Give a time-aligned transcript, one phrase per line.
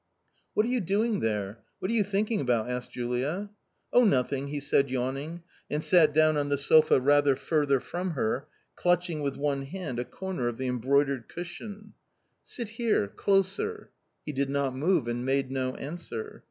[0.55, 1.59] "What are you doing there?
[1.77, 3.51] what are you thinking about?" asked Julia."
[3.93, 8.47] Oh, nothing!" he said yawning, and sat down on the sofa rather further from her,
[8.75, 11.93] clutching with one hand a corner of the embroidered cushion."
[12.43, 13.91] Sit here, closer."
[14.25, 16.39] He did not move, and made no answer.